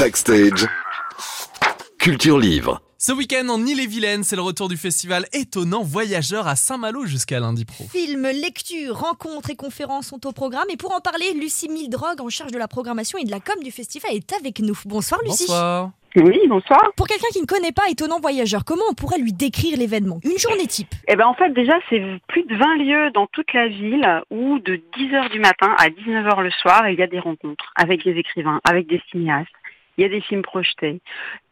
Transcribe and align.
Backstage. 0.00 0.66
Culture 1.98 2.38
Livre. 2.38 2.80
Ce 2.96 3.12
week-end 3.12 3.46
en 3.50 3.66
Ille-et-Vilaine, 3.66 4.22
c'est 4.22 4.34
le 4.34 4.40
retour 4.40 4.70
du 4.70 4.78
festival 4.78 5.26
étonnant 5.34 5.82
Voyageur 5.82 6.48
à 6.48 6.56
Saint-Malo 6.56 7.04
jusqu'à 7.04 7.38
lundi 7.38 7.66
pro. 7.66 7.84
Films, 7.84 8.28
lectures, 8.28 8.96
rencontres 8.96 9.50
et 9.50 9.56
conférences 9.56 10.06
sont 10.06 10.26
au 10.26 10.32
programme. 10.32 10.64
Et 10.72 10.78
pour 10.78 10.96
en 10.96 11.00
parler, 11.00 11.34
Lucie 11.34 11.68
Mildrogue, 11.68 12.22
en 12.22 12.30
charge 12.30 12.50
de 12.50 12.56
la 12.56 12.66
programmation 12.66 13.18
et 13.18 13.24
de 13.24 13.30
la 13.30 13.40
com 13.40 13.62
du 13.62 13.70
festival, 13.70 14.12
est 14.14 14.32
avec 14.32 14.60
nous. 14.60 14.78
Bonsoir 14.86 15.20
Lucie. 15.22 15.44
Bonsoir. 15.46 15.90
Oui, 16.16 16.40
bonsoir. 16.48 16.80
Pour 16.96 17.06
quelqu'un 17.06 17.28
qui 17.32 17.40
ne 17.40 17.46
connaît 17.46 17.70
pas 17.70 17.82
Étonnant 17.90 18.20
Voyageur, 18.20 18.64
comment 18.64 18.82
on 18.90 18.94
pourrait 18.94 19.18
lui 19.18 19.32
décrire 19.32 19.76
l'événement? 19.78 20.18
Une 20.24 20.38
journée 20.38 20.66
type? 20.66 20.92
Eh 21.08 21.14
ben 21.14 21.26
en 21.26 21.34
fait 21.34 21.50
déjà 21.50 21.74
c'est 21.88 22.02
plus 22.26 22.42
de 22.44 22.56
20 22.56 22.76
lieux 22.78 23.10
dans 23.12 23.26
toute 23.28 23.52
la 23.52 23.68
ville 23.68 24.22
où 24.30 24.58
de 24.60 24.80
10h 24.98 25.30
du 25.30 25.38
matin 25.38 25.74
à 25.78 25.88
19h 25.88 26.42
le 26.42 26.50
soir 26.50 26.88
il 26.88 26.98
y 26.98 27.02
a 27.02 27.06
des 27.06 27.20
rencontres 27.20 27.72
avec 27.76 28.02
des 28.02 28.18
écrivains, 28.18 28.60
avec 28.64 28.88
des 28.88 29.00
cinéastes. 29.12 29.50
Il 30.00 30.02
y 30.02 30.06
a 30.06 30.08
des 30.08 30.22
films 30.22 30.40
projetés. 30.40 31.02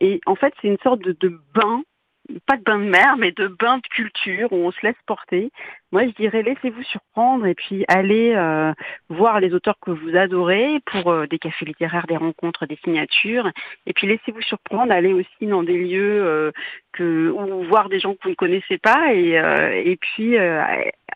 Et 0.01 0.23
en 0.25 0.35
fait 0.35 0.55
c'est 0.63 0.69
une 0.69 0.79
sorte 0.79 1.03
de, 1.03 1.15
de 1.21 1.39
bain 1.55 1.83
pas 2.47 2.57
de 2.57 2.63
bain 2.63 2.79
de 2.79 2.85
mer, 2.85 3.17
mais 3.17 3.33
de 3.33 3.47
bain 3.47 3.79
de 3.79 3.87
culture 3.89 4.53
où 4.53 4.57
on 4.57 4.71
se 4.71 4.79
laisse 4.83 4.97
porter. 5.07 5.51
Moi, 5.93 6.07
je 6.07 6.13
dirais 6.13 6.43
laissez-vous 6.43 6.83
surprendre 6.83 7.47
et 7.47 7.55
puis 7.55 7.85
allez 7.89 8.35
euh, 8.35 8.73
voir 9.09 9.41
les 9.41 9.55
auteurs 9.55 9.79
que 9.81 9.91
vous 9.91 10.15
adorez 10.15 10.81
pour 10.85 11.11
euh, 11.11 11.27
des 11.27 11.39
cafés 11.39 11.65
littéraires, 11.65 12.07
des 12.07 12.17
rencontres, 12.17 12.67
des 12.67 12.79
signatures. 12.85 13.51
Et 13.87 13.95
puis 13.95 14.07
laissez-vous 14.07 14.43
surprendre, 14.43 14.93
allez 14.93 15.15
aussi 15.15 15.47
dans 15.47 15.63
des 15.63 15.79
lieux 15.79 16.23
euh, 16.23 16.53
que 16.93 17.31
ou 17.31 17.65
voir 17.65 17.89
des 17.89 18.01
gens 18.01 18.13
que 18.15 18.25
vous 18.25 18.31
ne 18.31 18.35
connaissez 18.35 18.77
pas 18.79 19.15
et 19.15 19.39
et 19.85 19.97
puis 19.97 20.37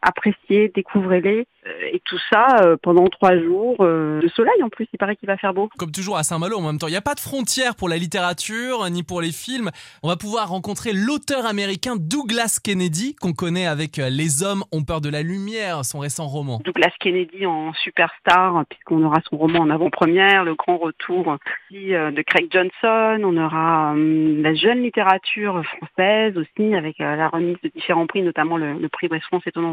appréciez, 0.02 0.70
découvrez-les. 0.74 1.46
Et 1.92 2.02
tout 2.04 2.18
ça 2.28 2.56
pendant 2.82 3.06
trois 3.06 3.38
jours 3.38 3.76
de 3.78 4.28
soleil 4.34 4.62
en 4.64 4.68
plus, 4.68 4.88
il 4.92 4.96
paraît 4.96 5.14
qu'il 5.14 5.28
va 5.28 5.36
faire 5.36 5.54
beau. 5.54 5.68
Comme 5.78 5.92
toujours 5.92 6.16
à 6.16 6.24
Saint-Malo 6.24 6.58
en 6.58 6.66
même 6.66 6.78
temps, 6.78 6.88
il 6.88 6.92
n'y 6.92 6.96
a 6.96 7.02
pas 7.02 7.14
de 7.14 7.20
frontières 7.20 7.76
pour 7.76 7.88
la 7.88 7.98
littérature 7.98 8.88
ni 8.90 9.04
pour 9.04 9.20
les 9.20 9.30
films. 9.30 9.70
On 10.02 10.08
va 10.08 10.16
pouvoir 10.16 10.48
rencontrer 10.48 10.92
l'auteur 10.92 11.46
américain 11.46 11.94
Douglas 11.96 12.58
Kennedy 12.62 13.14
qu'on 13.14 13.32
connaît 13.32 13.66
avec 13.66 13.98
Les 13.98 14.42
hommes 14.42 14.64
ont 14.72 14.82
peur 14.82 15.00
de 15.00 15.08
la 15.08 15.22
lumière, 15.22 15.84
son 15.84 16.00
récent 16.00 16.26
roman. 16.26 16.60
Douglas 16.64 16.92
Kennedy 16.98 17.46
en 17.46 17.72
superstar, 17.74 18.64
puisqu'on 18.68 19.04
aura 19.04 19.20
son 19.30 19.36
roman 19.36 19.60
en 19.60 19.70
avant-première, 19.70 20.44
le 20.44 20.54
grand 20.54 20.78
retour 20.78 21.36
de 21.70 22.22
Craig 22.22 22.48
Johnson, 22.50 23.20
on 23.24 23.36
aura 23.36 23.94
la 23.96 24.54
jeune 24.54 24.82
littérature 24.82 25.62
française 25.64 26.36
aussi, 26.36 26.74
avec 26.74 26.98
la 26.98 27.28
remise 27.28 27.56
de 27.62 27.70
différents 27.74 28.06
prix, 28.06 28.22
notamment 28.22 28.56
le, 28.56 28.88
prix 28.88 29.08
West 29.08 29.24
France 29.26 29.42
étonnant 29.46 29.72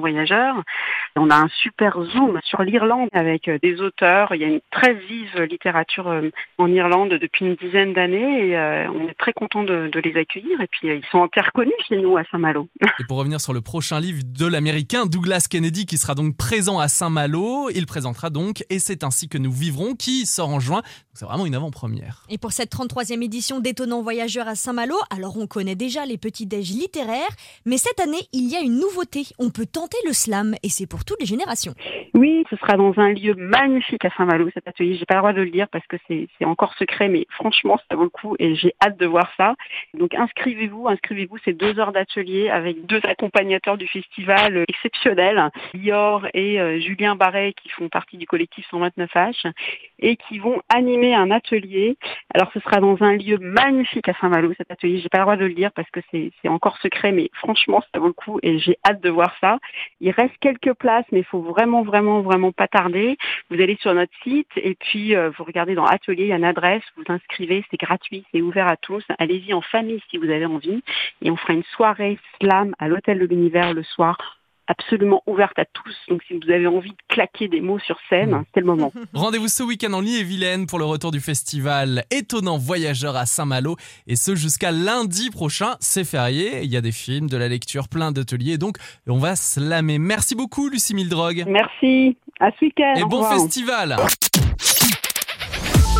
On 1.15 1.29
a 1.29 1.35
un 1.35 1.47
super 1.61 2.01
zoom 2.03 2.39
sur 2.43 2.61
l'Irlande 2.63 3.09
avec 3.13 3.49
des 3.61 3.81
auteurs, 3.81 4.33
il 4.33 4.41
y 4.41 4.43
a 4.43 4.47
une 4.47 4.61
très 4.71 4.93
vive 4.93 5.41
littérature 5.41 6.11
en 6.57 6.67
Irlande 6.71 7.09
depuis 7.09 7.45
une 7.45 7.55
dizaine 7.55 7.93
d'années 7.93 8.49
et 8.49 8.57
on 8.93 9.07
est 9.07 9.17
très 9.17 9.33
content 9.33 9.63
de, 9.63 9.89
de 9.91 9.99
les 9.99 10.19
accueillir 10.19 10.59
et 10.61 10.67
puis 10.67 10.87
ils 10.87 11.05
sont 11.11 11.19
en 11.19 11.27
terre 11.27 11.51
connue 11.53 11.71
chez 11.87 11.97
nous 11.97 12.17
à 12.17 12.23
Saint-Malo. 12.31 12.67
Et 12.99 13.03
pour 13.07 13.17
revenir 13.17 13.39
sur 13.39 13.53
le 13.53 13.61
prochain 13.61 13.99
livre 13.99 14.21
de 14.25 14.45
l'Amérique 14.45 14.89
Douglas 15.05 15.47
Kennedy 15.49 15.85
qui 15.85 15.97
sera 15.97 16.15
donc 16.15 16.35
présent 16.35 16.79
à 16.79 16.87
Saint-Malo. 16.87 17.69
Il 17.73 17.85
présentera 17.85 18.29
donc 18.29 18.63
Et 18.69 18.79
c'est 18.79 19.03
ainsi 19.03 19.29
que 19.29 19.37
nous 19.37 19.51
vivrons 19.51 19.95
qui 19.95 20.25
sort 20.25 20.49
en 20.49 20.59
juin. 20.59 20.81
C'est 21.13 21.25
vraiment 21.25 21.45
une 21.45 21.55
avant-première. 21.55 22.23
Et 22.29 22.37
pour 22.37 22.53
cette 22.53 22.71
33e 22.71 23.21
édition 23.23 23.59
d'Étonnant 23.59 24.01
Voyageur 24.01 24.47
à 24.47 24.55
Saint-Malo, 24.55 24.95
alors 25.09 25.37
on 25.37 25.47
connaît 25.47 25.75
déjà 25.75 26.05
les 26.05 26.17
petits 26.17 26.45
déj 26.45 26.71
littéraires, 26.71 27.35
mais 27.65 27.77
cette 27.77 27.99
année, 27.99 28.27
il 28.31 28.49
y 28.49 28.55
a 28.55 28.61
une 28.61 28.79
nouveauté. 28.79 29.27
On 29.37 29.49
peut 29.49 29.65
tenter 29.65 29.97
le 30.05 30.08
slam 30.13 30.55
et 30.63 30.69
c'est 30.69 30.87
pour 30.87 31.05
toutes 31.05 31.19
les 31.19 31.25
générations. 31.25 31.73
Oui, 32.13 32.43
ce 32.49 32.55
sera 32.55 32.75
dans 32.77 32.93
un 32.97 33.13
lieu 33.13 33.35
magnifique 33.35 34.03
à 34.05 34.09
Saint-Malo, 34.17 34.49
cet 34.53 34.67
atelier. 34.67 34.95
J'ai 34.95 35.05
pas 35.05 35.15
le 35.15 35.19
droit 35.21 35.33
de 35.33 35.41
le 35.41 35.51
dire 35.51 35.67
parce 35.69 35.85
que 35.87 35.97
c'est 36.07 36.27
encore 36.45 36.73
secret, 36.75 37.07
mais 37.07 37.25
franchement, 37.29 37.79
ça 37.89 37.95
vaut 37.95 38.03
le 38.03 38.09
coup 38.09 38.35
et 38.39 38.55
j'ai 38.55 38.73
hâte 38.83 38.97
de 38.97 39.05
voir 39.05 39.31
ça. 39.37 39.55
Donc 39.93 40.13
inscrivez-vous, 40.13 40.87
inscrivez-vous, 40.87 41.37
c'est 41.45 41.53
deux 41.53 41.79
heures 41.79 41.91
d'atelier 41.91 42.49
avec 42.49 42.85
deux 42.85 43.01
accompagnateurs 43.03 43.77
du 43.77 43.87
festival 43.87 44.63
exceptionnels, 44.67 45.49
Lior 45.73 46.27
et 46.33 46.59
euh, 46.59 46.79
Julien 46.79 47.15
Barret 47.15 47.53
qui 47.61 47.69
font 47.69 47.89
partie 47.89 48.17
du 48.17 48.25
collectif 48.25 48.65
129H 48.71 49.51
et 49.99 50.15
qui 50.15 50.39
vont 50.39 50.61
animer 50.69 51.13
un 51.13 51.31
atelier. 51.31 51.97
Alors 52.33 52.49
ce 52.53 52.59
sera 52.59 52.79
dans 52.79 52.97
un 53.01 53.15
lieu 53.15 53.37
magnifique 53.39 54.07
à 54.09 54.13
Saint-Malo, 54.19 54.53
cet 54.57 54.71
atelier. 54.71 54.99
J'ai 54.99 55.09
pas 55.09 55.19
le 55.19 55.23
droit 55.23 55.37
de 55.37 55.45
le 55.45 55.53
dire 55.53 55.71
parce 55.71 55.89
que 55.91 55.99
c'est 56.11 56.31
encore 56.47 56.77
secret, 56.79 57.11
mais 57.11 57.29
franchement, 57.33 57.81
ça 57.93 57.99
vaut 57.99 58.07
le 58.07 58.13
coup 58.13 58.39
et 58.43 58.59
j'ai 58.59 58.77
hâte 58.87 59.01
de 59.01 59.09
voir 59.09 59.33
ça. 59.41 59.59
Il 60.01 60.11
reste 60.11 60.35
quelques 60.39 60.73
places, 60.73 61.05
mais 61.11 61.19
il 61.19 61.25
faut 61.25 61.41
vraiment, 61.41 61.83
vraiment, 61.83 62.21
vraiment 62.21 62.51
pas 62.51 62.67
tarder. 62.67 63.17
Vous 63.49 63.61
allez 63.61 63.77
sur 63.81 63.93
notre 63.93 64.13
site 64.23 64.49
et 64.55 64.75
puis 64.75 65.15
euh, 65.15 65.29
vous 65.37 65.43
regardez 65.43 65.75
dans 65.75 65.85
Atelier, 65.85 66.23
il 66.23 66.29
y 66.29 66.33
a 66.33 66.37
une 66.37 66.43
adresse, 66.43 66.83
vous 66.95 67.03
inscrivez, 67.07 67.65
c'est 67.69 67.79
gratuit, 67.79 68.25
c'est 68.31 68.41
ouvert 68.41 68.67
à 68.67 68.77
tous. 68.77 69.03
Allez-y 69.17 69.53
en 69.53 69.61
famille 69.61 70.01
si 70.09 70.17
vous 70.17 70.29
avez 70.29 70.45
envie 70.45 70.83
et 71.21 71.31
on 71.31 71.35
fera 71.35 71.53
une 71.53 71.63
soirée 71.75 72.17
slam 72.39 72.73
à 72.79 72.87
l'hôtel 72.87 73.19
de 73.19 73.25
l'univers 73.25 73.73
le 73.73 73.83
soir 73.83 74.38
absolument 74.69 75.23
ouverte 75.25 75.57
à 75.57 75.65
tous. 75.65 75.95
Donc 76.07 76.21
si 76.27 76.33
vous 76.33 76.49
avez 76.49 76.67
envie 76.67 76.91
de 76.91 76.97
claquer 77.09 77.47
des 77.47 77.59
mots 77.59 77.79
sur 77.79 77.97
scène, 78.07 78.31
mmh. 78.31 78.43
c'est 78.53 78.59
le 78.61 78.65
moment. 78.67 78.93
Rendez-vous 79.13 79.47
ce 79.47 79.63
week-end 79.63 79.91
en 79.93 80.03
Ille-et-Vilaine 80.03 80.67
pour 80.67 80.79
le 80.79 80.85
retour 80.85 81.11
du 81.11 81.19
festival 81.19 82.03
Étonnant 82.11 82.57
Voyageur 82.57 83.15
à 83.15 83.25
Saint-Malo. 83.25 83.75
Et 84.07 84.15
ce 84.15 84.35
jusqu'à 84.35 84.71
lundi 84.71 85.31
prochain. 85.31 85.75
C'est 85.79 86.05
férié. 86.05 86.61
Il 86.63 86.71
y 86.71 86.77
a 86.77 86.81
des 86.81 86.91
films, 86.91 87.27
de 87.27 87.37
la 87.37 87.47
lecture, 87.47 87.87
plein 87.87 88.11
d'ateliers. 88.11 88.57
Donc 88.57 88.77
on 89.07 89.17
va 89.17 89.35
slammer. 89.35 89.97
Merci 89.97 90.35
beaucoup 90.35 90.69
Lucie 90.69 90.93
Mildrogue. 90.93 91.45
Merci. 91.47 92.17
À 92.39 92.51
ce 92.51 92.65
week-end. 92.65 92.93
Et 92.95 93.03
bon 93.03 93.23
festival. 93.23 93.97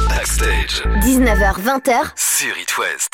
Backstage. 0.09 0.83
19h20h 1.01 2.11
Sur 2.15 2.57
It 2.57 2.77
West. 2.77 3.09